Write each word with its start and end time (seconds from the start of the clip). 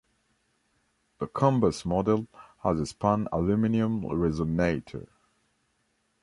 The 1.19 1.27
Cumbus 1.27 1.85
model 1.85 2.25
has 2.63 2.79
a 2.79 2.87
spun 2.87 3.27
aluminum 3.31 4.01
resonator. 4.01 5.07